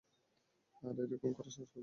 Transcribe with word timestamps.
আর 0.83 0.95
এরকম 1.03 1.31
করার 1.37 1.53
সাহস 1.55 1.69
করবি 1.69 1.75
না। 1.75 1.79